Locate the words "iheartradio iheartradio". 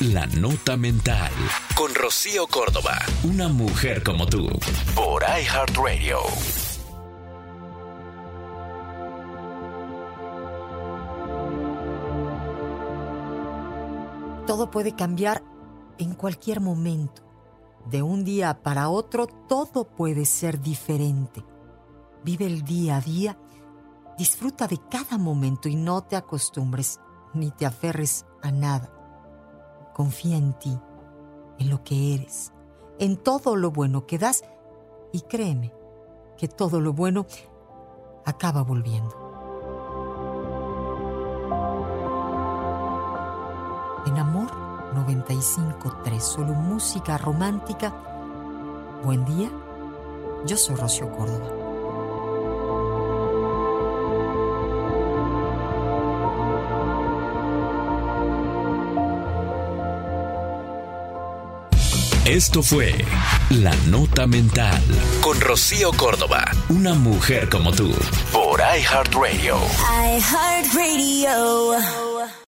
68.58-72.05